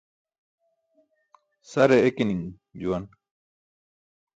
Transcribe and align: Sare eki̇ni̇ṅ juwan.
Sare 1.69 1.97
eki̇ni̇ṅ 2.07 2.45
juwan. 2.79 3.05